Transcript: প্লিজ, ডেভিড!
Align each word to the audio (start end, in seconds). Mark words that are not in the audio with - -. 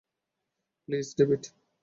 প্লিজ, 0.89 1.07
ডেভিড! 1.17 1.43